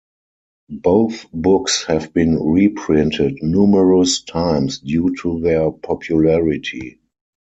Both 0.81 1.27
books 1.31 1.83
have 1.85 2.11
been 2.11 2.41
reprinted 2.41 3.43
numerous 3.43 4.23
times 4.23 4.79
due 4.79 5.15
to 5.21 5.39
their 5.41 5.69
popularity. 5.69 6.97